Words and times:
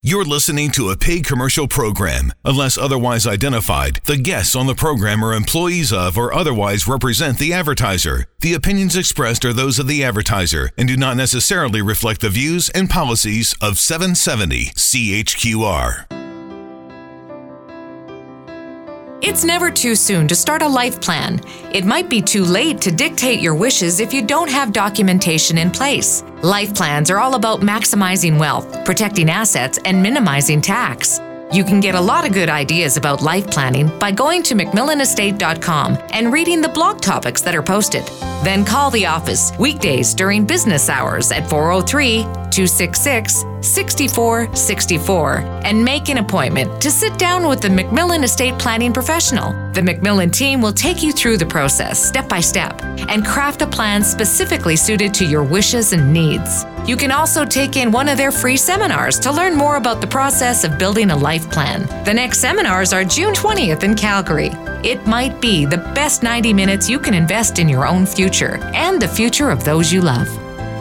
You're 0.00 0.24
listening 0.24 0.70
to 0.72 0.90
a 0.90 0.96
paid 0.96 1.26
commercial 1.26 1.66
program. 1.66 2.32
Unless 2.44 2.78
otherwise 2.78 3.26
identified, 3.26 3.98
the 4.04 4.16
guests 4.16 4.54
on 4.54 4.68
the 4.68 4.74
program 4.76 5.24
are 5.24 5.34
employees 5.34 5.92
of 5.92 6.16
or 6.16 6.32
otherwise 6.32 6.86
represent 6.86 7.38
the 7.38 7.52
advertiser. 7.52 8.26
The 8.38 8.54
opinions 8.54 8.94
expressed 8.94 9.44
are 9.44 9.52
those 9.52 9.80
of 9.80 9.88
the 9.88 10.04
advertiser 10.04 10.70
and 10.78 10.86
do 10.86 10.96
not 10.96 11.16
necessarily 11.16 11.82
reflect 11.82 12.20
the 12.20 12.30
views 12.30 12.70
and 12.70 12.88
policies 12.88 13.56
of 13.60 13.76
770 13.76 14.66
CHQR. 14.76 16.17
It's 19.20 19.44
never 19.44 19.68
too 19.68 19.96
soon 19.96 20.28
to 20.28 20.36
start 20.36 20.62
a 20.62 20.68
life 20.68 21.00
plan. 21.00 21.40
It 21.72 21.84
might 21.84 22.08
be 22.08 22.22
too 22.22 22.44
late 22.44 22.80
to 22.82 22.92
dictate 22.92 23.40
your 23.40 23.54
wishes 23.54 23.98
if 23.98 24.12
you 24.12 24.22
don't 24.22 24.48
have 24.48 24.72
documentation 24.72 25.58
in 25.58 25.72
place. 25.72 26.22
Life 26.42 26.72
plans 26.72 27.10
are 27.10 27.18
all 27.18 27.34
about 27.34 27.60
maximizing 27.60 28.38
wealth, 28.38 28.84
protecting 28.84 29.28
assets, 29.28 29.80
and 29.84 30.00
minimizing 30.00 30.60
tax. 30.60 31.20
You 31.52 31.64
can 31.64 31.80
get 31.80 31.96
a 31.96 32.00
lot 32.00 32.26
of 32.26 32.32
good 32.32 32.48
ideas 32.48 32.96
about 32.96 33.20
life 33.20 33.50
planning 33.50 33.90
by 33.98 34.12
going 34.12 34.44
to 34.44 34.54
MacMillanestate.com 34.54 35.98
and 36.10 36.32
reading 36.32 36.60
the 36.60 36.68
blog 36.68 37.00
topics 37.00 37.40
that 37.42 37.56
are 37.56 37.62
posted. 37.62 38.06
Then 38.44 38.64
call 38.64 38.90
the 38.90 39.06
office 39.06 39.50
weekdays 39.58 40.14
during 40.14 40.46
business 40.46 40.88
hours 40.88 41.32
at 41.32 41.48
403 41.50 42.47
266 42.58 43.44
6464 43.60 45.36
and 45.64 45.84
make 45.84 46.08
an 46.08 46.18
appointment 46.18 46.82
to 46.82 46.90
sit 46.90 47.16
down 47.16 47.46
with 47.46 47.60
the 47.60 47.68
MacMillan 47.68 48.24
Estate 48.24 48.58
Planning 48.58 48.92
professional. 48.92 49.52
The 49.74 49.80
MacMillan 49.80 50.32
team 50.32 50.60
will 50.60 50.72
take 50.72 51.00
you 51.00 51.12
through 51.12 51.36
the 51.36 51.46
process 51.46 52.04
step 52.04 52.28
by 52.28 52.40
step 52.40 52.82
and 52.82 53.24
craft 53.24 53.62
a 53.62 53.66
plan 53.66 54.02
specifically 54.02 54.74
suited 54.74 55.14
to 55.14 55.24
your 55.24 55.44
wishes 55.44 55.92
and 55.92 56.12
needs. 56.12 56.64
You 56.84 56.96
can 56.96 57.12
also 57.12 57.44
take 57.44 57.76
in 57.76 57.92
one 57.92 58.08
of 58.08 58.16
their 58.16 58.32
free 58.32 58.56
seminars 58.56 59.20
to 59.20 59.30
learn 59.30 59.54
more 59.54 59.76
about 59.76 60.00
the 60.00 60.08
process 60.08 60.64
of 60.64 60.78
building 60.78 61.12
a 61.12 61.16
life 61.16 61.48
plan. 61.52 61.86
The 62.04 62.14
next 62.14 62.40
seminars 62.40 62.92
are 62.92 63.04
June 63.04 63.34
20th 63.34 63.84
in 63.84 63.94
Calgary. 63.94 64.50
It 64.82 65.06
might 65.06 65.40
be 65.40 65.64
the 65.64 65.84
best 65.94 66.24
90 66.24 66.52
minutes 66.54 66.90
you 66.90 66.98
can 66.98 67.14
invest 67.14 67.60
in 67.60 67.68
your 67.68 67.86
own 67.86 68.04
future 68.04 68.58
and 68.74 69.00
the 69.00 69.06
future 69.06 69.50
of 69.50 69.62
those 69.64 69.92
you 69.92 70.00
love. 70.00 70.28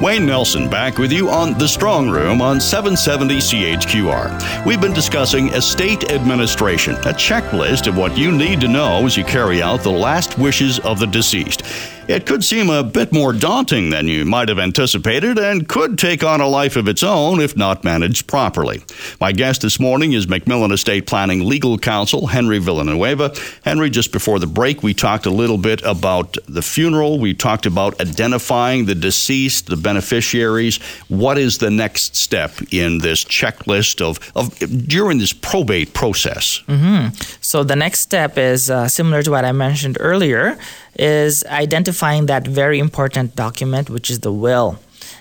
Wayne 0.01 0.27
Nelson 0.27 0.69
back 0.69 0.99
with 0.99 1.11
you 1.11 1.27
on 1.27 1.57
The 1.57 1.67
Strong 1.67 2.11
Room 2.11 2.39
on 2.39 2.61
770 2.61 3.37
CHQR. 3.37 4.63
We've 4.63 4.79
been 4.79 4.93
discussing 4.93 5.47
estate 5.49 6.11
administration, 6.11 6.93
a 6.97 7.13
checklist 7.13 7.87
of 7.87 7.97
what 7.97 8.15
you 8.15 8.31
need 8.31 8.61
to 8.61 8.67
know 8.67 9.07
as 9.07 9.17
you 9.17 9.23
carry 9.23 9.63
out 9.63 9.81
the 9.81 9.89
last 9.89 10.37
wishes 10.37 10.77
of 10.79 10.99
the 10.99 11.07
deceased. 11.07 11.63
It 12.07 12.25
could 12.25 12.41
seem 12.41 12.69
a 12.69 12.85
bit 12.85 13.11
more 13.11 13.33
daunting 13.33 13.89
than 13.89 14.07
you 14.07 14.23
might 14.23 14.47
have 14.47 14.59
anticipated 14.59 15.37
and 15.37 15.67
could 15.67 15.97
take 15.97 16.23
on 16.23 16.39
a 16.39 16.47
life 16.47 16.77
of 16.77 16.87
its 16.87 17.03
own 17.03 17.41
if 17.41 17.57
not 17.57 17.83
managed 17.83 18.27
properly. 18.27 18.81
My 19.19 19.33
guest 19.33 19.61
this 19.61 19.77
morning 19.77 20.13
is 20.13 20.25
MacMillan 20.25 20.71
Estate 20.71 21.05
Planning 21.05 21.45
Legal 21.45 21.77
Counsel 21.77 22.27
Henry 22.27 22.59
Villanueva. 22.59 23.35
Henry, 23.65 23.89
just 23.89 24.13
before 24.13 24.39
the 24.39 24.47
break, 24.47 24.83
we 24.83 24.93
talked 24.93 25.25
a 25.25 25.29
little 25.29 25.57
bit 25.57 25.81
about 25.83 26.37
the 26.47 26.61
funeral. 26.61 27.19
We 27.19 27.33
talked 27.33 27.65
about 27.65 27.99
identifying 27.99 28.85
the 28.85 28.95
deceased, 28.95 29.67
the 29.67 29.75
beneficiaries. 29.75 30.77
What 31.09 31.37
is 31.37 31.57
the 31.57 31.71
next 31.71 32.15
step 32.15 32.53
in 32.71 32.99
this 32.99 33.25
checklist 33.25 33.99
of, 34.01 34.31
of 34.33 34.57
during 34.87 35.17
this 35.17 35.33
probate 35.33 35.93
process? 35.93 36.63
Mm-hmm. 36.69 37.15
So 37.41 37.65
the 37.65 37.75
next 37.75 37.99
step 37.99 38.37
is 38.37 38.69
uh, 38.69 38.87
similar 38.87 39.23
to 39.23 39.31
what 39.31 39.43
I 39.43 39.51
mentioned 39.51 39.97
earlier 39.99 40.57
is 40.97 41.43
identifying 41.45 42.25
that 42.27 42.47
very 42.47 42.79
important 42.79 43.35
document, 43.35 43.89
which 43.89 44.09
is 44.09 44.19
the 44.19 44.31
will. 44.31 44.79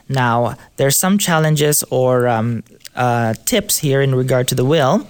Now, 0.09 0.57
there's 0.77 0.97
some 0.97 1.19
challenges 1.19 1.85
or 1.91 2.29
um, 2.29 2.63
uh, 2.95 3.35
tips 3.45 3.79
here 3.79 4.01
in 4.01 4.15
regard 4.15 4.49
to 4.49 4.55
the 4.55 4.65
will. 4.65 5.07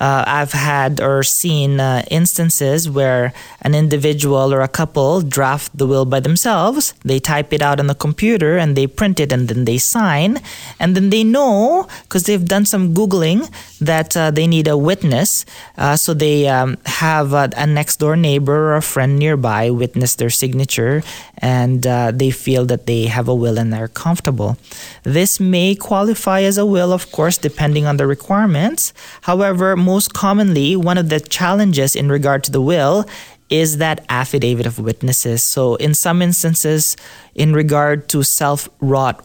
Uh, 0.00 0.24
I've 0.26 0.52
had 0.52 1.00
or 1.00 1.22
seen 1.22 1.80
uh, 1.80 2.04
instances 2.10 2.88
where 2.88 3.32
an 3.62 3.74
individual 3.74 4.52
or 4.52 4.60
a 4.60 4.68
couple 4.68 5.22
draft 5.22 5.76
the 5.76 5.86
will 5.86 6.04
by 6.04 6.20
themselves. 6.20 6.94
They 7.04 7.18
type 7.18 7.52
it 7.52 7.62
out 7.62 7.80
on 7.80 7.86
the 7.86 7.94
computer 7.94 8.58
and 8.58 8.76
they 8.76 8.86
print 8.86 9.20
it 9.20 9.32
and 9.32 9.48
then 9.48 9.64
they 9.64 9.78
sign. 9.78 10.38
And 10.78 10.94
then 10.94 11.10
they 11.10 11.24
know, 11.24 11.88
because 12.02 12.24
they've 12.24 12.44
done 12.44 12.66
some 12.66 12.94
Googling, 12.94 13.50
that 13.80 14.16
uh, 14.16 14.30
they 14.30 14.46
need 14.46 14.68
a 14.68 14.76
witness. 14.76 15.44
Uh, 15.76 15.96
so 15.96 16.14
they 16.14 16.48
um, 16.48 16.78
have 16.86 17.32
a, 17.32 17.50
a, 17.56 17.66
next 17.66 17.96
door 17.96 18.16
neighbor 18.16 18.72
or 18.72 18.76
a 18.76 18.82
friend 18.82 19.18
nearby 19.18 19.70
witness 19.70 20.14
their 20.14 20.30
signature 20.30 21.02
and 21.38 21.86
uh, 21.86 22.10
they 22.12 22.30
feel 22.30 22.64
that 22.66 22.86
they 22.86 23.04
have 23.06 23.28
a 23.28 23.34
will 23.34 23.58
and 23.58 23.72
they're 23.72 23.88
comfortable. 23.88 24.56
This 25.02 25.38
may 25.38 25.74
qualify 25.74 26.42
as 26.42 26.58
a 26.58 26.64
will, 26.64 26.92
of 26.92 27.12
course, 27.12 27.36
depending 27.36 27.86
on 27.86 27.96
the 27.96 28.06
requirements. 28.06 28.92
However, 29.22 29.76
most 29.86 30.12
commonly, 30.12 30.76
one 30.76 30.98
of 30.98 31.08
the 31.08 31.20
challenges 31.20 31.96
in 31.96 32.06
regard 32.10 32.44
to 32.44 32.50
the 32.50 32.60
will 32.60 33.06
is 33.48 33.78
that 33.78 34.04
affidavit 34.08 34.66
of 34.66 34.78
witnesses. 34.78 35.42
So, 35.42 35.76
in 35.76 35.94
some 35.94 36.20
instances, 36.22 36.96
in 37.34 37.52
regard 37.52 38.08
to 38.10 38.22
self 38.22 38.68
wrought 38.80 39.22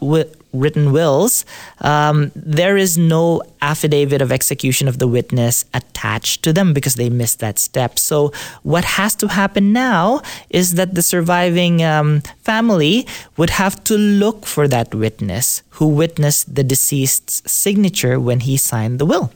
written 0.54 0.92
wills, 0.92 1.46
um, 1.80 2.32
there 2.36 2.78
is 2.78 2.98
no 2.98 3.42
affidavit 3.62 4.22
of 4.22 4.32
execution 4.32 4.88
of 4.88 5.00
the 5.00 5.08
witness 5.08 5.66
attached 5.74 6.44
to 6.44 6.52
them 6.54 6.74
because 6.74 6.96
they 6.96 7.10
missed 7.10 7.40
that 7.40 7.58
step. 7.58 7.98
So, 7.98 8.32
what 8.64 8.84
has 8.84 9.16
to 9.16 9.28
happen 9.28 9.74
now 9.74 10.22
is 10.50 10.76
that 10.76 10.94
the 10.94 11.02
surviving 11.02 11.84
um, 11.84 12.22
family 12.44 13.08
would 13.38 13.50
have 13.50 13.84
to 13.86 13.98
look 13.98 14.46
for 14.46 14.68
that 14.68 14.94
witness 14.94 15.64
who 15.82 15.88
witnessed 15.88 16.54
the 16.54 16.64
deceased's 16.64 17.42
signature 17.50 18.20
when 18.20 18.42
he 18.42 18.58
signed 18.58 19.00
the 19.00 19.06
will. 19.06 19.32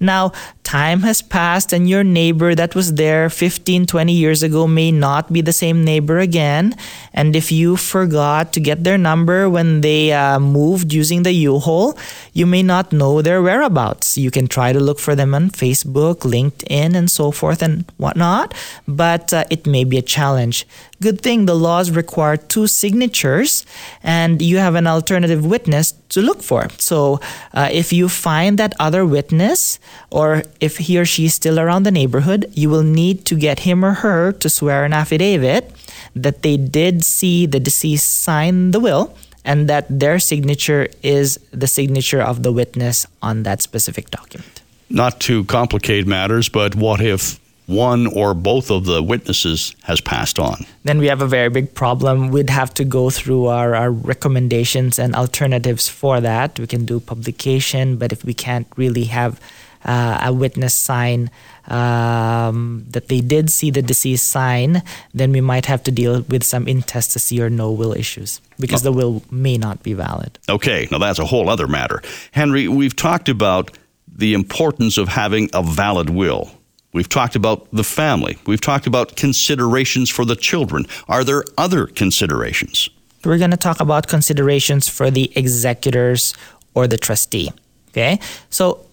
Now, 0.00 0.32
time 0.62 1.00
has 1.02 1.22
passed, 1.22 1.72
and 1.72 1.88
your 1.88 2.04
neighbor 2.04 2.54
that 2.54 2.74
was 2.74 2.94
there 2.94 3.30
15, 3.30 3.86
20 3.86 4.12
years 4.12 4.42
ago 4.42 4.66
may 4.66 4.90
not 4.90 5.32
be 5.32 5.40
the 5.40 5.52
same 5.52 5.84
neighbor 5.84 6.18
again. 6.18 6.74
And 7.14 7.36
if 7.36 7.52
you 7.52 7.76
forgot 7.76 8.52
to 8.54 8.60
get 8.60 8.84
their 8.84 8.98
number 8.98 9.48
when 9.48 9.80
they 9.80 10.12
uh, 10.12 10.38
moved 10.38 10.92
using 10.92 11.22
the 11.22 11.32
U 11.32 11.58
Haul, 11.58 11.96
you 12.32 12.46
may 12.46 12.62
not 12.62 12.92
know 12.92 13.22
their 13.22 13.40
whereabouts. 13.42 14.18
You 14.18 14.30
can 14.30 14.48
try 14.48 14.72
to 14.72 14.80
look 14.80 14.98
for 14.98 15.14
them 15.14 15.34
on 15.34 15.50
Facebook, 15.50 16.26
LinkedIn, 16.26 16.94
and 16.94 17.10
so 17.10 17.30
forth 17.30 17.62
and 17.62 17.84
whatnot, 17.96 18.54
but 18.86 19.32
uh, 19.32 19.44
it 19.50 19.66
may 19.66 19.84
be 19.84 19.98
a 19.98 20.02
challenge. 20.02 20.66
Good 21.02 21.20
thing 21.20 21.44
the 21.44 21.54
laws 21.54 21.90
require 21.90 22.36
two 22.36 22.66
signatures, 22.66 23.66
and 24.02 24.40
you 24.40 24.56
have 24.56 24.74
an 24.74 24.86
alternative 24.86 25.44
witness 25.44 25.92
to 26.10 26.22
look 26.22 26.42
for. 26.42 26.68
So, 26.78 27.20
uh, 27.52 27.68
if 27.70 27.92
you 27.92 28.08
find 28.08 28.58
that 28.58 28.72
other 28.80 29.04
witness, 29.04 29.78
or 30.10 30.42
if 30.60 30.78
he 30.78 30.98
or 30.98 31.04
she 31.04 31.26
is 31.26 31.34
still 31.34 31.60
around 31.60 31.82
the 31.82 31.90
neighborhood, 31.90 32.50
you 32.54 32.70
will 32.70 32.82
need 32.82 33.26
to 33.26 33.34
get 33.34 33.60
him 33.60 33.84
or 33.84 33.92
her 33.94 34.32
to 34.32 34.48
swear 34.48 34.84
an 34.84 34.94
affidavit 34.94 35.70
that 36.14 36.42
they 36.42 36.56
did 36.56 37.04
see 37.04 37.44
the 37.44 37.60
deceased 37.60 38.22
sign 38.22 38.70
the 38.70 38.80
will 38.80 39.14
and 39.44 39.68
that 39.68 39.86
their 39.88 40.18
signature 40.18 40.88
is 41.02 41.38
the 41.52 41.66
signature 41.68 42.20
of 42.20 42.42
the 42.42 42.52
witness 42.52 43.06
on 43.22 43.44
that 43.44 43.62
specific 43.62 44.10
document. 44.10 44.62
Not 44.90 45.20
to 45.20 45.44
complicate 45.44 46.06
matters, 46.06 46.48
but 46.48 46.74
what 46.74 47.00
if 47.00 47.38
one 47.66 48.06
or 48.06 48.32
both 48.32 48.70
of 48.70 48.84
the 48.84 49.02
witnesses 49.02 49.74
has 49.82 50.00
passed 50.00 50.38
on. 50.38 50.64
Then 50.84 50.98
we 50.98 51.06
have 51.06 51.20
a 51.20 51.26
very 51.26 51.48
big 51.48 51.74
problem. 51.74 52.30
We'd 52.30 52.50
have 52.50 52.72
to 52.74 52.84
go 52.84 53.10
through 53.10 53.46
our, 53.46 53.74
our 53.74 53.90
recommendations 53.90 54.98
and 54.98 55.14
alternatives 55.16 55.88
for 55.88 56.20
that. 56.20 56.58
We 56.58 56.66
can 56.66 56.84
do 56.84 57.00
publication, 57.00 57.96
but 57.96 58.12
if 58.12 58.24
we 58.24 58.34
can't 58.34 58.68
really 58.76 59.04
have 59.04 59.40
uh, 59.84 60.20
a 60.24 60.32
witness 60.32 60.74
sign 60.74 61.30
um, 61.68 62.84
that 62.90 63.08
they 63.08 63.20
did 63.20 63.50
see 63.50 63.70
the 63.70 63.82
deceased 63.82 64.26
sign, 64.26 64.82
then 65.14 65.32
we 65.32 65.40
might 65.40 65.66
have 65.66 65.82
to 65.84 65.90
deal 65.90 66.22
with 66.22 66.44
some 66.44 66.68
intestacy 66.68 67.40
or 67.40 67.50
no 67.50 67.72
will 67.72 67.92
issues 67.92 68.40
because 68.58 68.82
oh. 68.86 68.90
the 68.90 68.92
will 68.92 69.22
may 69.30 69.58
not 69.58 69.82
be 69.82 69.92
valid. 69.92 70.38
Okay, 70.48 70.88
now 70.90 70.98
that's 70.98 71.18
a 71.18 71.24
whole 71.24 71.48
other 71.48 71.66
matter. 71.66 72.02
Henry, 72.32 72.68
we've 72.68 72.96
talked 72.96 73.28
about 73.28 73.76
the 74.08 74.34
importance 74.34 74.98
of 74.98 75.08
having 75.08 75.50
a 75.52 75.62
valid 75.62 76.10
will. 76.10 76.50
We've 76.96 77.10
talked 77.10 77.36
about 77.36 77.68
the 77.72 77.84
family. 77.84 78.38
We've 78.46 78.60
talked 78.70 78.86
about 78.86 79.16
considerations 79.16 80.08
for 80.08 80.24
the 80.24 80.34
children. 80.34 80.86
Are 81.08 81.24
there 81.24 81.44
other 81.58 81.84
considerations? 81.88 82.88
We're 83.22 83.36
going 83.36 83.50
to 83.50 83.58
talk 83.68 83.80
about 83.80 84.06
considerations 84.06 84.88
for 84.88 85.10
the 85.10 85.30
executors 85.36 86.32
or 86.72 86.88
the 86.88 86.96
trustee. 86.96 87.50
Okay? 87.90 88.18
So, 88.48 88.86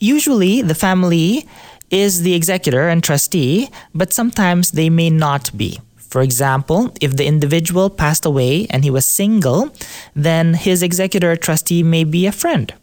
usually 0.00 0.60
the 0.60 0.74
family 0.74 1.46
is 1.88 2.22
the 2.22 2.34
executor 2.34 2.88
and 2.88 3.04
trustee, 3.04 3.68
but 3.94 4.12
sometimes 4.12 4.72
they 4.72 4.90
may 4.90 5.08
not 5.08 5.56
be. 5.56 5.78
For 5.98 6.22
example, 6.22 6.92
if 7.00 7.16
the 7.16 7.26
individual 7.26 7.90
passed 7.90 8.26
away 8.26 8.66
and 8.70 8.82
he 8.82 8.90
was 8.90 9.06
single, 9.06 9.72
then 10.16 10.54
his 10.54 10.82
executor 10.82 11.30
or 11.30 11.36
trustee 11.36 11.84
may 11.84 12.02
be 12.02 12.26
a 12.26 12.32
friend, 12.32 12.74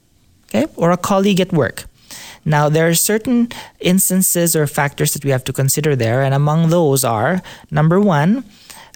okay, 0.45 0.67
or 0.77 0.91
a 0.91 0.97
colleague 0.97 1.41
at 1.41 1.51
work. 1.51 1.83
Now, 2.45 2.69
there 2.69 2.87
are 2.87 2.93
certain 2.93 3.49
instances 3.79 4.55
or 4.55 4.67
factors 4.67 5.13
that 5.13 5.23
we 5.23 5.31
have 5.31 5.43
to 5.45 5.53
consider 5.53 5.95
there, 5.95 6.21
and 6.21 6.33
among 6.33 6.69
those 6.69 7.03
are 7.03 7.41
number 7.71 7.99
one, 7.99 8.43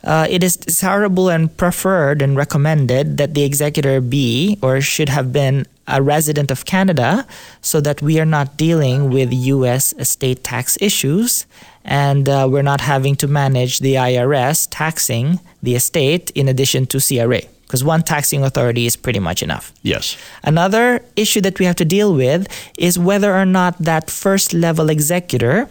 uh, 0.03 0.27
it 0.29 0.43
is 0.43 0.55
desirable 0.57 1.29
and 1.29 1.55
preferred 1.57 2.21
and 2.21 2.37
recommended 2.37 3.17
that 3.17 3.33
the 3.33 3.43
executor 3.43 3.99
be 3.99 4.57
or 4.61 4.79
should 4.79 5.09
have 5.09 5.33
been 5.33 5.65
a 5.87 6.01
resident 6.01 6.51
of 6.51 6.65
Canada 6.65 7.25
so 7.61 7.81
that 7.81 8.01
we 8.01 8.19
are 8.19 8.25
not 8.25 8.57
dealing 8.57 9.09
with 9.09 9.33
US 9.33 9.93
estate 9.97 10.43
tax 10.43 10.77
issues 10.81 11.45
and 11.83 12.27
uh, 12.27 12.47
we're 12.49 12.61
not 12.61 12.81
having 12.81 13.15
to 13.15 13.27
manage 13.27 13.79
the 13.79 13.95
IRS 13.95 14.67
taxing 14.69 15.39
the 15.63 15.75
estate 15.75 16.29
in 16.31 16.47
addition 16.47 16.85
to 16.85 16.99
CRA 16.99 17.41
because 17.67 17.83
one 17.83 18.01
taxing 18.01 18.43
authority 18.43 18.85
is 18.85 18.95
pretty 18.95 19.19
much 19.19 19.43
enough. 19.43 19.73
Yes. 19.83 20.15
Another 20.43 21.03
issue 21.15 21.41
that 21.41 21.59
we 21.59 21.65
have 21.65 21.75
to 21.75 21.85
deal 21.85 22.15
with 22.15 22.47
is 22.77 22.97
whether 22.97 23.35
or 23.35 23.45
not 23.45 23.77
that 23.77 24.09
first 24.09 24.53
level 24.53 24.89
executor 24.89 25.67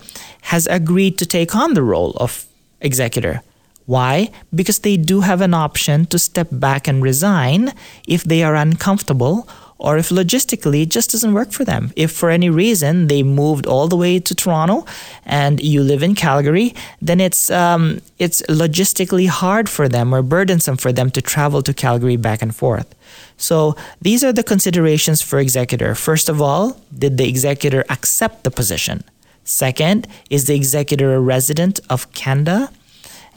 has 0.52 0.66
agreed 0.66 1.16
to 1.18 1.26
take 1.26 1.56
on 1.56 1.72
the 1.72 1.82
role 1.82 2.12
of 2.20 2.44
executor. 2.80 3.40
Why? 3.86 4.30
Because 4.54 4.80
they 4.80 4.96
do 4.96 5.22
have 5.22 5.40
an 5.40 5.54
option 5.54 6.06
to 6.06 6.18
step 6.18 6.48
back 6.50 6.86
and 6.86 7.02
resign 7.02 7.72
if 8.06 8.24
they 8.24 8.42
are 8.42 8.54
uncomfortable 8.54 9.48
or 9.78 9.98
if 9.98 10.08
logistically 10.08 10.82
it 10.82 10.90
just 10.90 11.10
doesn't 11.10 11.34
work 11.34 11.52
for 11.52 11.64
them. 11.64 11.92
If 11.96 12.10
for 12.10 12.30
any 12.30 12.48
reason 12.48 13.08
they 13.08 13.22
moved 13.22 13.66
all 13.66 13.88
the 13.88 13.96
way 13.96 14.18
to 14.18 14.34
Toronto 14.34 14.86
and 15.24 15.60
you 15.60 15.82
live 15.82 16.02
in 16.02 16.14
Calgary, 16.14 16.74
then 17.02 17.20
it's 17.20 17.50
um, 17.50 18.00
it's 18.18 18.42
logistically 18.42 19.28
hard 19.28 19.68
for 19.68 19.88
them 19.88 20.14
or 20.14 20.22
burdensome 20.22 20.76
for 20.76 20.92
them 20.92 21.10
to 21.10 21.20
travel 21.20 21.62
to 21.62 21.74
Calgary 21.74 22.16
back 22.16 22.42
and 22.42 22.54
forth. 22.54 22.94
So 23.36 23.76
these 24.00 24.24
are 24.24 24.32
the 24.32 24.42
considerations 24.42 25.20
for 25.20 25.38
executor. 25.38 25.94
First 25.94 26.28
of 26.28 26.40
all, 26.40 26.80
did 26.96 27.18
the 27.18 27.28
executor 27.28 27.84
accept 27.90 28.44
the 28.44 28.50
position? 28.50 29.04
Second, 29.44 30.08
is 30.30 30.46
the 30.46 30.56
executor 30.56 31.14
a 31.14 31.20
resident 31.20 31.80
of 31.88 32.10
Canada? 32.12 32.70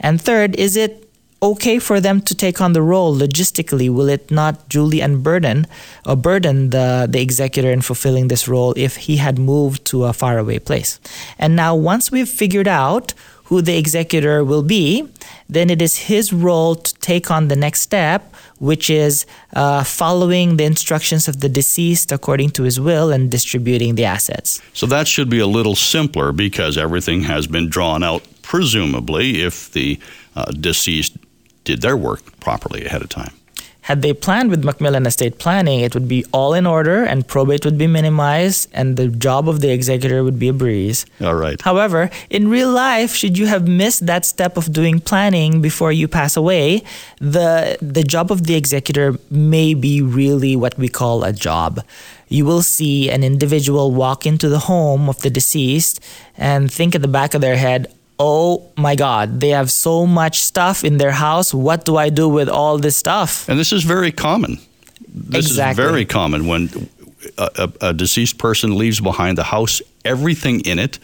And 0.00 0.20
third, 0.20 0.56
is 0.56 0.76
it 0.76 1.09
okay 1.42 1.78
for 1.78 2.00
them 2.00 2.20
to 2.22 2.34
take 2.34 2.60
on 2.60 2.72
the 2.72 2.82
role 2.82 3.16
logistically? 3.16 3.88
Will 3.88 4.08
it 4.08 4.30
not 4.30 4.68
duly 4.68 5.00
unburden 5.00 5.66
or 6.06 6.16
burden 6.16 6.70
the, 6.70 7.06
the 7.08 7.20
executor 7.20 7.70
in 7.70 7.80
fulfilling 7.80 8.28
this 8.28 8.46
role 8.46 8.74
if 8.76 8.96
he 8.96 9.16
had 9.16 9.38
moved 9.38 9.84
to 9.86 10.04
a 10.04 10.12
faraway 10.12 10.58
place? 10.58 11.00
And 11.38 11.56
now, 11.56 11.74
once 11.74 12.10
we've 12.10 12.28
figured 12.28 12.68
out 12.68 13.14
who 13.44 13.60
the 13.60 13.76
executor 13.76 14.44
will 14.44 14.62
be, 14.62 15.08
then 15.48 15.70
it 15.70 15.82
is 15.82 15.96
his 15.96 16.32
role 16.32 16.76
to 16.76 16.94
take 17.00 17.32
on 17.32 17.48
the 17.48 17.56
next 17.56 17.80
step, 17.80 18.32
which 18.58 18.88
is 18.88 19.26
uh, 19.54 19.82
following 19.82 20.56
the 20.56 20.64
instructions 20.64 21.26
of 21.26 21.40
the 21.40 21.48
deceased 21.48 22.12
according 22.12 22.50
to 22.50 22.62
his 22.62 22.78
will 22.78 23.10
and 23.10 23.28
distributing 23.28 23.96
the 23.96 24.04
assets. 24.04 24.62
So 24.72 24.86
that 24.86 25.08
should 25.08 25.28
be 25.28 25.40
a 25.40 25.48
little 25.48 25.74
simpler 25.74 26.30
because 26.30 26.78
everything 26.78 27.22
has 27.22 27.48
been 27.48 27.68
drawn 27.68 28.04
out, 28.04 28.22
presumably, 28.42 29.42
if 29.42 29.72
the 29.72 29.98
uh, 30.36 30.44
deceased 30.52 31.16
did 31.70 31.82
their 31.82 31.96
work 31.96 32.22
properly 32.40 32.84
ahead 32.84 33.02
of 33.02 33.08
time. 33.08 33.34
Had 33.82 34.02
they 34.02 34.12
planned 34.12 34.50
with 34.50 34.62
Macmillan 34.62 35.06
estate 35.06 35.38
planning, 35.38 35.80
it 35.80 35.94
would 35.94 36.06
be 36.06 36.24
all 36.32 36.52
in 36.54 36.66
order 36.66 37.02
and 37.02 37.26
probate 37.26 37.64
would 37.64 37.78
be 37.78 37.86
minimized 37.86 38.68
and 38.72 38.96
the 38.96 39.08
job 39.08 39.48
of 39.48 39.60
the 39.62 39.70
executor 39.72 40.22
would 40.22 40.38
be 40.38 40.48
a 40.48 40.52
breeze. 40.52 41.06
All 41.20 41.34
right. 41.34 41.60
However, 41.60 42.10
in 42.28 42.48
real 42.48 42.70
life, 42.70 43.14
should 43.14 43.38
you 43.38 43.46
have 43.46 43.66
missed 43.66 44.06
that 44.06 44.24
step 44.26 44.56
of 44.56 44.72
doing 44.72 45.00
planning 45.00 45.62
before 45.62 45.92
you 45.92 46.06
pass 46.08 46.36
away, 46.36 46.82
the 47.18 47.78
the 47.80 48.04
job 48.04 48.30
of 48.30 48.46
the 48.46 48.54
executor 48.54 49.18
may 49.30 49.74
be 49.74 50.02
really 50.02 50.54
what 50.56 50.76
we 50.78 50.88
call 50.88 51.24
a 51.24 51.32
job. 51.32 51.80
You 52.28 52.44
will 52.44 52.62
see 52.62 53.10
an 53.10 53.24
individual 53.24 53.90
walk 53.90 54.24
into 54.24 54.48
the 54.48 54.60
home 54.70 55.08
of 55.08 55.18
the 55.20 55.30
deceased 55.30 55.98
and 56.36 56.70
think 56.70 56.94
at 56.94 57.02
the 57.02 57.08
back 57.18 57.34
of 57.34 57.40
their 57.40 57.56
head, 57.56 57.92
oh 58.20 58.70
my 58.76 58.94
God, 58.94 59.40
they 59.40 59.48
have 59.48 59.70
so 59.70 60.06
much 60.06 60.40
stuff 60.40 60.84
in 60.84 60.98
their 60.98 61.10
house. 61.10 61.54
What 61.54 61.86
do 61.86 61.96
I 61.96 62.10
do 62.10 62.28
with 62.28 62.48
all 62.48 62.78
this 62.78 62.96
stuff? 62.96 63.48
And 63.48 63.58
this 63.58 63.72
is 63.72 63.82
very 63.82 64.12
common. 64.12 64.58
This 65.08 65.46
exactly. 65.46 65.82
is 65.82 65.90
very 65.90 66.04
common 66.04 66.46
when 66.46 66.68
a, 67.38 67.48
a, 67.56 67.88
a, 67.88 67.92
deceased 67.94 68.38
person 68.38 68.76
leaves 68.76 69.00
behind 69.00 69.38
the 69.38 69.44
house, 69.44 69.80
everything 70.04 70.60
in 70.60 70.78
it. 70.78 70.98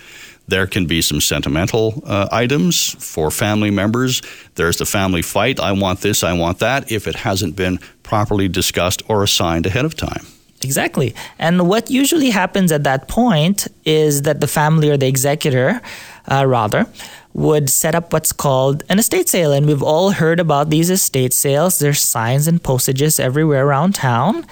There 0.46 0.66
can 0.66 0.86
be 0.86 1.02
some 1.02 1.20
sentimental 1.20 2.02
uh, 2.06 2.28
items 2.30 2.94
for 3.04 3.30
family 3.30 3.70
members. 3.70 4.22
There's 4.54 4.76
the 4.76 4.86
family 4.86 5.22
fight. 5.22 5.58
I 5.58 5.72
want 5.72 6.02
this, 6.02 6.22
I 6.22 6.34
want 6.34 6.60
that, 6.60 6.92
if 6.92 7.08
it 7.08 7.16
hasn't 7.16 7.56
been 7.56 7.78
properly 8.02 8.46
discussed 8.46 9.02
or 9.08 9.24
assigned 9.24 9.66
ahead 9.66 9.84
of 9.84 9.96
time. 9.96 10.26
Exactly. 10.66 11.14
And 11.38 11.68
what 11.68 11.90
usually 11.90 12.30
happens 12.30 12.72
at 12.72 12.82
that 12.82 13.06
point 13.06 13.68
is 13.84 14.22
that 14.22 14.40
the 14.40 14.48
family 14.48 14.90
or 14.90 14.96
the 14.96 15.06
executor, 15.06 15.80
uh, 16.26 16.44
rather, 16.44 16.86
would 17.34 17.70
set 17.70 17.94
up 17.94 18.12
what's 18.12 18.32
called 18.32 18.82
an 18.88 18.98
estate 18.98 19.28
sale. 19.28 19.52
And 19.52 19.66
we've 19.66 19.82
all 19.92 20.10
heard 20.10 20.40
about 20.40 20.70
these 20.70 20.90
estate 20.90 21.32
sales. 21.32 21.78
There's 21.78 22.00
signs 22.00 22.48
and 22.48 22.60
postages 22.60 23.20
everywhere 23.20 23.64
around 23.66 23.94
town. 23.94 24.44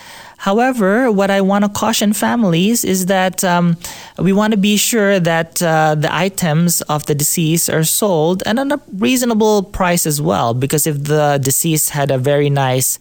However, 0.45 1.11
what 1.11 1.31
I 1.31 1.41
want 1.41 1.65
to 1.65 1.71
caution 1.71 2.13
families 2.13 2.85
is 2.85 3.07
that 3.07 3.43
um, 3.43 3.79
we 4.19 4.35
want 4.35 4.51
to 4.53 4.59
be 4.59 4.77
sure 4.77 5.19
that 5.19 5.63
uh, 5.63 5.95
the 5.95 6.15
items 6.15 6.83
of 6.83 7.07
the 7.07 7.15
deceased 7.15 7.71
are 7.71 7.83
sold 7.83 8.43
at 8.43 8.59
a 8.59 8.79
reasonable 8.93 9.63
price 9.63 10.05
as 10.05 10.21
well. 10.21 10.53
Because 10.53 10.87
if 10.87 11.03
the 11.05 11.41
deceased 11.43 11.97
had 11.97 12.11
a 12.11 12.19
very 12.19 12.51
nice 12.51 12.99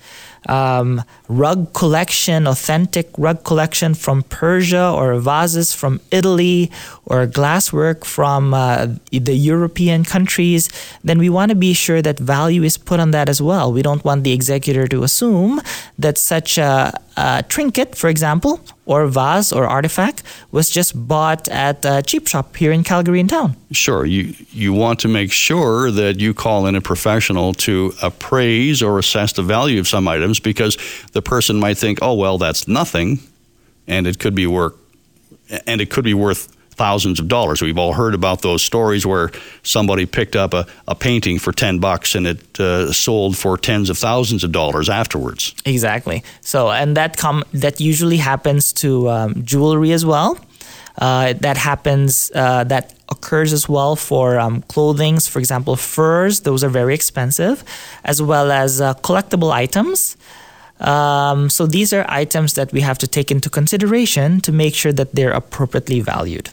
um, 0.48 1.04
rug 1.28 1.74
collection, 1.74 2.48
authentic 2.48 3.10
rug 3.18 3.44
collection 3.44 3.94
from 3.94 4.24
Persia, 4.24 4.92
or 4.92 5.19
vases 5.19 5.74
from 5.74 6.00
Italy, 6.12 6.72
or 7.06 7.28
glasswork 7.28 8.06
from 8.06 8.54
uh, 8.54 8.88
the 9.12 9.36
European 9.36 10.04
countries, 10.04 10.69
then 11.04 11.19
we 11.19 11.30
want 11.30 11.50
to 11.50 11.56
be 11.56 11.74
sure 11.74 12.01
that 12.01 12.19
value 12.19 12.63
is 12.63 12.78
put 12.78 13.00
on 13.00 13.12
that 13.12 13.30
as 13.30 13.42
well. 13.42 13.72
We 13.72 13.81
don't 13.81 14.04
want 14.04 14.24
the 14.24 14.34
executor 14.34 14.88
to 14.88 15.04
assume 15.04 15.62
that 16.00 16.18
such 16.18 16.57
a, 16.57 16.94
a 17.18 17.44
trinket, 17.48 17.95
for 17.95 18.10
example, 18.10 18.60
or 18.86 19.07
vase 19.07 19.51
or 19.51 19.68
artifact 19.68 20.24
was 20.51 20.69
just 20.69 21.07
bought 21.07 21.48
at 21.50 21.86
a 21.86 22.01
cheap 22.01 22.27
shop 22.27 22.56
here 22.56 22.71
in 22.71 22.83
Calgary 22.83 23.19
in 23.19 23.27
town. 23.27 23.56
Sure, 23.71 24.06
you 24.06 24.33
you 24.51 24.74
want 24.74 25.00
to 25.00 25.07
make 25.07 25.31
sure 25.31 25.92
that 25.92 26.19
you 26.19 26.33
call 26.33 26.65
in 26.65 26.75
a 26.75 26.81
professional 26.81 27.54
to 27.54 27.94
appraise 28.01 28.81
or 28.81 29.00
assess 29.00 29.33
the 29.33 29.44
value 29.44 29.80
of 29.80 29.88
some 29.88 30.07
items 30.07 30.39
because 30.39 30.77
the 31.12 31.21
person 31.21 31.60
might 31.60 31.77
think, 31.77 32.00
"Oh, 32.01 32.15
well, 32.15 32.38
that's 32.38 32.68
nothing," 32.68 33.19
and 33.88 34.07
it 34.07 34.19
could 34.19 34.36
be 34.36 34.48
worth 34.48 34.74
and 35.68 35.81
it 35.81 35.89
could 35.89 36.04
be 36.04 36.13
worth 36.13 36.56
thousands 36.73 37.19
of 37.19 37.27
dollars. 37.27 37.61
We've 37.61 37.77
all 37.77 37.93
heard 37.93 38.13
about 38.13 38.41
those 38.41 38.61
stories 38.61 39.05
where 39.05 39.31
somebody 39.63 40.05
picked 40.05 40.35
up 40.35 40.53
a, 40.53 40.65
a 40.87 40.95
painting 40.95 41.39
for 41.39 41.51
10 41.51 41.79
bucks 41.79 42.15
and 42.15 42.27
it 42.27 42.59
uh, 42.59 42.91
sold 42.91 43.37
for 43.37 43.57
tens 43.57 43.89
of 43.89 43.97
thousands 43.97 44.43
of 44.43 44.51
dollars 44.51 44.89
afterwards. 44.89 45.55
Exactly. 45.65 46.23
So, 46.41 46.71
and 46.71 46.97
that 46.97 47.17
com- 47.17 47.43
that 47.53 47.79
usually 47.79 48.17
happens 48.17 48.73
to 48.73 49.09
um, 49.09 49.43
jewelry 49.43 49.91
as 49.91 50.05
well. 50.05 50.37
Uh, 50.97 51.33
that 51.33 51.57
happens, 51.57 52.31
uh, 52.35 52.63
that 52.65 52.94
occurs 53.09 53.51
as 53.51 53.68
well 53.68 53.95
for 53.95 54.39
um, 54.39 54.61
for 54.61 55.39
example, 55.39 55.75
furs, 55.75 56.42
those 56.42 56.63
are 56.63 56.69
very 56.69 56.94
expensive, 56.94 57.63
as 58.03 58.21
well 58.21 58.51
as 58.51 58.80
uh, 58.80 58.94
collectible 58.95 59.51
items. 59.51 60.15
Um, 60.80 61.49
so 61.49 61.65
these 61.65 61.94
are 61.94 62.06
items 62.09 62.53
that 62.53 62.71
we 62.73 62.81
have 62.81 62.97
to 62.99 63.07
take 63.07 63.31
into 63.31 63.49
consideration 63.49 64.42
to 64.42 64.51
make 64.51 64.75
sure 64.75 64.92
that 64.94 65.15
they're 65.15 65.31
appropriately 65.31 66.01
valued. 66.01 66.49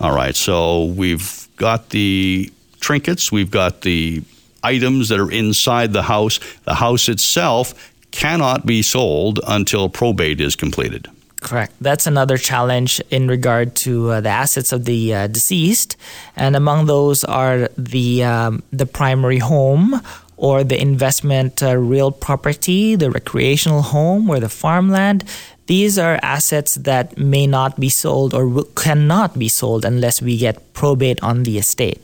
All 0.00 0.14
right, 0.14 0.34
so 0.34 0.84
we've 0.84 1.48
got 1.56 1.90
the 1.90 2.52
trinkets, 2.80 3.30
we've 3.30 3.50
got 3.50 3.82
the 3.82 4.22
items 4.62 5.08
that 5.10 5.20
are 5.20 5.30
inside 5.30 5.92
the 5.92 6.02
house. 6.02 6.40
The 6.64 6.74
house 6.74 7.08
itself 7.08 7.92
cannot 8.10 8.66
be 8.66 8.82
sold 8.82 9.40
until 9.46 9.88
probate 9.88 10.40
is 10.40 10.56
completed. 10.56 11.08
Correct. 11.40 11.74
That's 11.80 12.06
another 12.06 12.38
challenge 12.38 13.02
in 13.10 13.28
regard 13.28 13.74
to 13.84 14.10
uh, 14.10 14.20
the 14.22 14.30
assets 14.30 14.72
of 14.72 14.86
the 14.86 15.14
uh, 15.14 15.26
deceased, 15.26 15.96
and 16.36 16.56
among 16.56 16.86
those 16.86 17.22
are 17.22 17.68
the 17.76 18.24
um, 18.24 18.62
the 18.72 18.86
primary 18.86 19.38
home 19.38 20.00
or 20.36 20.64
the 20.64 20.80
investment 20.80 21.62
uh, 21.62 21.76
real 21.76 22.10
property, 22.10 22.96
the 22.96 23.10
recreational 23.10 23.82
home, 23.82 24.30
or 24.30 24.40
the 24.40 24.48
farmland. 24.48 25.24
These 25.66 25.98
are 25.98 26.18
assets 26.22 26.74
that 26.76 27.16
may 27.16 27.46
not 27.46 27.80
be 27.80 27.88
sold 27.88 28.34
or 28.34 28.64
cannot 28.76 29.38
be 29.38 29.48
sold 29.48 29.84
unless 29.84 30.20
we 30.20 30.36
get 30.36 30.74
probate 30.74 31.22
on 31.22 31.44
the 31.44 31.58
estate. 31.58 32.00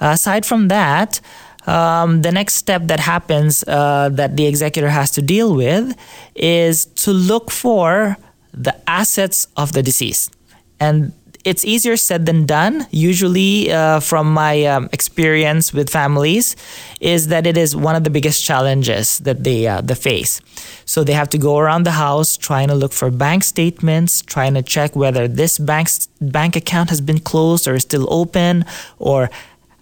Aside 0.00 0.44
from 0.44 0.68
that, 0.68 1.20
um, 1.66 2.22
the 2.22 2.32
next 2.32 2.54
step 2.54 2.86
that 2.86 3.00
happens 3.00 3.62
uh, 3.68 4.08
that 4.12 4.36
the 4.36 4.46
executor 4.46 4.88
has 4.88 5.10
to 5.12 5.22
deal 5.22 5.54
with 5.54 5.94
is 6.34 6.86
to 7.04 7.12
look 7.12 7.50
for 7.50 8.16
the 8.52 8.74
assets 8.88 9.46
of 9.56 9.72
the 9.72 9.82
deceased. 9.82 10.34
And 10.80 11.12
it's 11.44 11.64
easier 11.64 11.96
said 11.96 12.26
than 12.26 12.46
done. 12.46 12.86
Usually, 12.90 13.72
uh, 13.72 14.00
from 14.00 14.32
my 14.32 14.64
um, 14.64 14.88
experience 14.92 15.72
with 15.72 15.90
families, 15.90 16.56
is 17.00 17.28
that 17.28 17.46
it 17.46 17.56
is 17.56 17.74
one 17.74 17.96
of 17.96 18.04
the 18.04 18.10
biggest 18.10 18.44
challenges 18.44 19.18
that 19.20 19.44
they 19.44 19.66
uh, 19.66 19.82
face. 19.94 20.40
So 20.84 21.04
they 21.04 21.12
have 21.12 21.30
to 21.30 21.38
go 21.38 21.58
around 21.58 21.84
the 21.84 21.92
house 21.92 22.36
trying 22.36 22.68
to 22.68 22.74
look 22.74 22.92
for 22.92 23.10
bank 23.10 23.44
statements, 23.44 24.22
trying 24.22 24.54
to 24.54 24.62
check 24.62 24.96
whether 24.96 25.28
this 25.28 25.58
bank 25.58 25.88
bank 26.20 26.56
account 26.56 26.90
has 26.90 27.00
been 27.00 27.18
closed 27.18 27.66
or 27.66 27.74
is 27.74 27.82
still 27.82 28.06
open, 28.12 28.64
or 28.98 29.30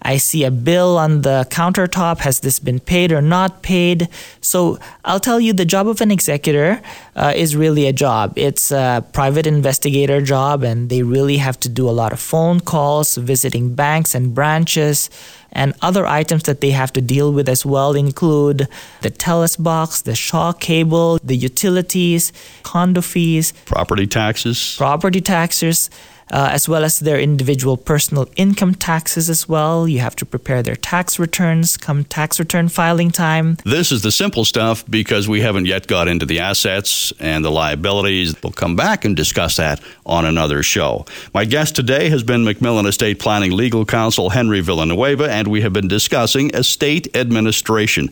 I 0.01 0.17
see 0.17 0.43
a 0.43 0.51
bill 0.51 0.97
on 0.97 1.21
the 1.21 1.45
countertop. 1.49 2.19
Has 2.19 2.39
this 2.39 2.59
been 2.59 2.79
paid 2.79 3.11
or 3.11 3.21
not 3.21 3.61
paid? 3.61 4.07
So 4.41 4.79
I'll 5.03 5.19
tell 5.19 5.39
you 5.39 5.53
the 5.53 5.65
job 5.65 5.87
of 5.87 6.01
an 6.01 6.11
executor 6.11 6.81
uh, 7.15 7.33
is 7.35 7.55
really 7.55 7.87
a 7.87 7.93
job. 7.93 8.33
It's 8.35 8.71
a 8.71 9.05
private 9.11 9.45
investigator 9.45 10.21
job, 10.21 10.63
and 10.63 10.89
they 10.89 11.03
really 11.03 11.37
have 11.37 11.59
to 11.61 11.69
do 11.69 11.89
a 11.89 11.91
lot 11.91 12.13
of 12.13 12.19
phone 12.19 12.59
calls, 12.61 13.15
visiting 13.15 13.75
banks 13.75 14.15
and 14.15 14.33
branches. 14.33 15.09
And 15.51 15.73
other 15.81 16.05
items 16.05 16.43
that 16.43 16.61
they 16.61 16.69
have 16.71 16.93
to 16.93 17.01
deal 17.01 17.33
with 17.33 17.49
as 17.49 17.65
well 17.65 17.95
include 17.95 18.67
the 19.01 19.09
TELUS 19.09 19.61
box, 19.61 20.03
the 20.03 20.15
Shaw 20.15 20.53
cable, 20.53 21.17
the 21.23 21.35
utilities, 21.35 22.31
condo 22.61 23.01
fees, 23.01 23.51
property 23.65 24.05
taxes, 24.05 24.75
property 24.77 25.21
taxes 25.21 25.89
uh, 26.31 26.49
as 26.51 26.69
well 26.69 26.83
as 26.83 26.99
their 26.99 27.19
individual 27.19 27.77
personal 27.77 28.27
income 28.35 28.75
taxes 28.75 29.29
as 29.29 29.47
well. 29.47 29.87
You 29.87 29.99
have 29.99 30.15
to 30.17 30.25
prepare 30.25 30.63
their 30.63 30.75
tax 30.75 31.19
returns 31.19 31.77
come 31.77 32.03
tax 32.03 32.39
return 32.39 32.69
filing 32.69 33.11
time. 33.11 33.57
This 33.65 33.91
is 33.91 34.01
the 34.01 34.11
simple 34.11 34.45
stuff 34.45 34.83
because 34.89 35.27
we 35.27 35.41
haven't 35.41 35.65
yet 35.65 35.87
got 35.87 36.07
into 36.07 36.25
the 36.25 36.39
assets 36.39 37.11
and 37.19 37.43
the 37.43 37.51
liabilities. 37.51 38.35
We'll 38.43 38.51
come 38.53 38.75
back 38.75 39.05
and 39.05 39.15
discuss 39.15 39.57
that 39.57 39.81
on 40.05 40.25
another 40.25 40.63
show. 40.63 41.05
My 41.33 41.45
guest 41.45 41.75
today 41.75 42.09
has 42.09 42.23
been 42.23 42.43
MacMillan 42.43 42.87
Estate 42.87 43.19
Planning 43.19 43.55
Legal 43.55 43.85
Counsel 43.85 44.29
Henry 44.29 44.61
Villanueva, 44.61 45.29
and 45.29 45.47
we 45.47 45.61
have 45.61 45.73
been 45.73 45.87
discussing 45.87 46.49
estate 46.53 47.15
administration 47.15 48.09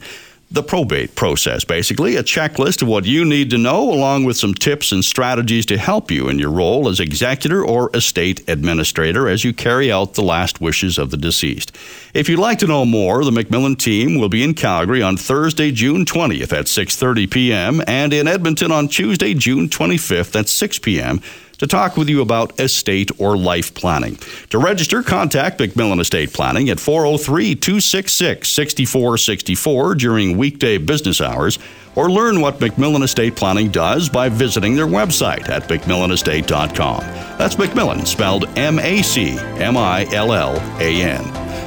the 0.49 0.63
probate 0.63 1.13
process, 1.13 1.65
basically, 1.65 2.15
a 2.15 2.23
checklist 2.23 2.81
of 2.81 2.87
what 2.87 3.03
you 3.03 3.25
need 3.25 3.49
to 3.49 3.57
know, 3.57 3.91
along 3.91 4.23
with 4.23 4.37
some 4.37 4.53
tips 4.53 4.93
and 4.93 5.03
strategies 5.03 5.65
to 5.65 5.77
help 5.77 6.09
you 6.09 6.29
in 6.29 6.39
your 6.39 6.51
role 6.51 6.87
as 6.87 7.01
executor 7.01 7.65
or 7.65 7.89
estate 7.93 8.47
administrator 8.47 9.27
as 9.27 9.43
you 9.43 9.53
carry 9.53 9.91
out 9.91 10.13
the 10.13 10.21
last 10.21 10.61
wishes 10.61 10.97
of 10.97 11.11
the 11.11 11.17
deceased. 11.17 11.75
If 12.13 12.29
you'd 12.29 12.39
like 12.39 12.59
to 12.59 12.67
know 12.67 12.85
more, 12.85 13.25
the 13.25 13.31
MacMillan 13.31 13.77
team 13.77 14.17
will 14.17 14.29
be 14.29 14.41
in 14.41 14.53
Calgary 14.53 15.01
on 15.01 15.17
Thursday, 15.17 15.71
June 15.71 16.05
20th 16.05 16.53
at 16.53 16.65
6:30 16.65 17.29
p.m. 17.29 17.83
and 17.85 18.13
in 18.13 18.27
Edmonton 18.27 18.71
on 18.71 18.87
Tuesday, 18.87 19.33
June 19.33 19.67
25th 19.67 20.39
at 20.39 20.47
6 20.47 20.79
p.m 20.79 21.21
to 21.57 21.67
talk 21.67 21.97
with 21.97 22.09
you 22.09 22.21
about 22.21 22.59
estate 22.59 23.11
or 23.19 23.37
life 23.37 23.73
planning. 23.73 24.17
To 24.49 24.57
register, 24.57 25.03
contact 25.03 25.59
MacMillan 25.59 25.99
Estate 25.99 26.33
Planning 26.33 26.69
at 26.69 26.79
403 26.79 27.55
266 27.55 28.47
6464 28.47 29.95
during 29.95 30.37
weekday 30.37 30.77
business 30.77 31.21
hours 31.21 31.59
or 31.95 32.11
learn 32.11 32.41
what 32.41 32.59
MacMillan 32.59 33.03
Estate 33.03 33.35
Planning 33.35 33.69
does 33.69 34.07
by 34.07 34.29
visiting 34.29 34.75
their 34.75 34.85
website 34.85 35.49
at 35.49 35.63
MacMillanestate.com. 35.63 36.99
That's 37.37 37.55
MacMillan, 37.55 38.05
spelled 38.05 38.45
M 38.57 38.79
A 38.79 39.01
C 39.01 39.37
M 39.57 39.75
I 39.77 40.05
L 40.13 40.33
L 40.33 40.55
A 40.79 41.01
N. 41.01 41.23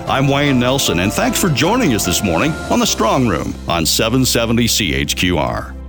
I'm 0.09 0.29
Wayne 0.29 0.59
Nelson, 0.59 1.01
and 1.01 1.13
thanks 1.13 1.41
for 1.41 1.51
joining 1.51 1.95
us 1.95 2.05
this 2.05 2.23
morning 2.23 2.51
on 2.71 2.81
The 2.81 2.87
Strong 2.87 3.29
Room 3.29 3.55
on 3.69 3.87
770 3.87 4.67
CHQR. 4.67 5.80